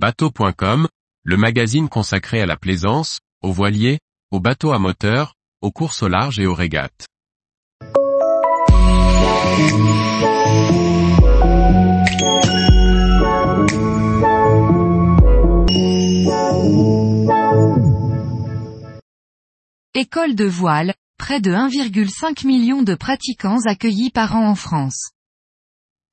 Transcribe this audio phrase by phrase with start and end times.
[0.00, 0.86] Bateau.com,
[1.24, 3.98] le magazine consacré à la plaisance, aux voiliers,
[4.30, 7.08] aux bateaux à moteur, aux courses au large et aux régates.
[19.94, 25.10] École de voile, près de 1,5 million de pratiquants accueillis par an en France.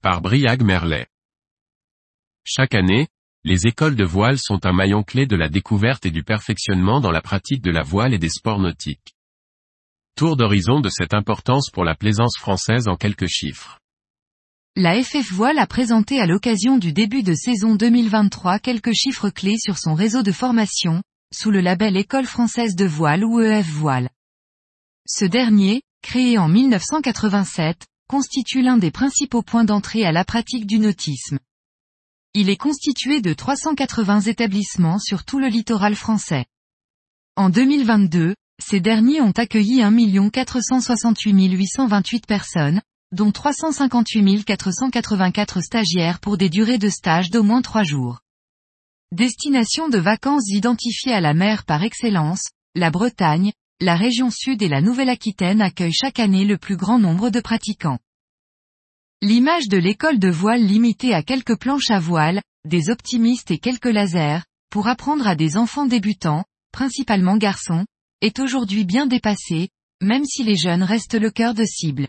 [0.02, 1.06] Par Briag Merlet.
[2.44, 3.10] Chaque année,
[3.46, 7.12] les écoles de voile sont un maillon clé de la découverte et du perfectionnement dans
[7.12, 9.16] la pratique de la voile et des sports nautiques.
[10.18, 13.80] Tour d'horizon de cette importance pour la plaisance française en quelques chiffres.
[14.76, 19.60] La FF Voile a présenté à l'occasion du début de saison 2023 quelques chiffres clés
[19.60, 24.10] sur son réseau de formation, sous le label École française de voile ou EF Voile.
[25.06, 30.80] Ce dernier, créé en 1987, constitue l'un des principaux points d'entrée à la pratique du
[30.80, 31.38] nautisme.
[32.38, 36.44] Il est constitué de 380 établissements sur tout le littoral français.
[37.38, 42.82] En 2022, ces derniers ont accueilli 1 468 828 personnes,
[43.14, 48.20] dont 358 484 stagiaires pour des durées de stage d'au moins trois jours.
[49.14, 54.68] Destination de vacances identifiée à la mer par excellence, la Bretagne, la région sud et
[54.68, 58.00] la Nouvelle-Aquitaine accueillent chaque année le plus grand nombre de pratiquants.
[59.28, 63.86] L'image de l'école de voile limitée à quelques planches à voile, des optimistes et quelques
[63.88, 67.88] lasers, pour apprendre à des enfants débutants, principalement garçons,
[68.22, 72.08] est aujourd'hui bien dépassée, même si les jeunes restent le cœur de cible.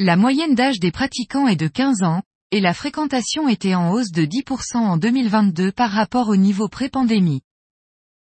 [0.00, 4.10] La moyenne d'âge des pratiquants est de 15 ans, et la fréquentation était en hausse
[4.10, 7.42] de 10% en 2022 par rapport au niveau pré-pandémie.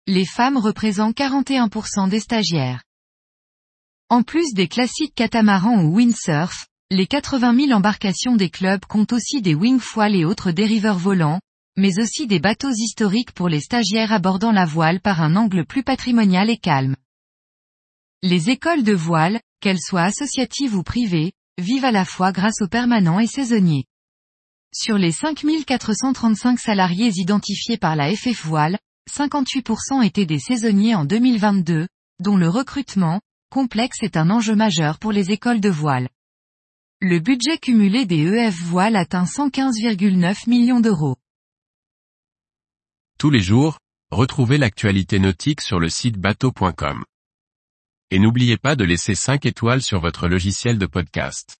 [0.08, 2.81] Les femmes représentent 41% des stagiaires.
[4.09, 9.42] En plus des classiques catamarans ou windsurf, les 80 000 embarcations des clubs comptent aussi
[9.42, 11.39] des wingfoils et autres dériveurs volants,
[11.78, 15.83] mais aussi des bateaux historiques pour les stagiaires abordant la voile par un angle plus
[15.83, 16.98] patrimonial et calme.
[18.23, 22.67] Les écoles de voile, qu'elles soient associatives ou privées, vivent à la fois grâce aux
[22.67, 23.86] permanents et saisonniers.
[24.76, 28.77] Sur les 5435 salariés identifiés par la FF Voile,
[29.10, 31.88] 58% étaient des saisonniers en 2022,
[32.20, 36.10] dont le recrutement, complexe est un enjeu majeur pour les écoles de voile.
[37.04, 41.16] Le budget cumulé des EF Voile atteint 115,9 millions d'euros.
[43.17, 43.80] Tous les jours,
[44.12, 47.04] retrouvez l'actualité nautique sur le site bateau.com.
[48.12, 51.58] Et n'oubliez pas de laisser 5 étoiles sur votre logiciel de podcast.